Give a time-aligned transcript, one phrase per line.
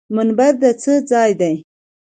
[0.15, 1.55] منبر د څه ځای دی؟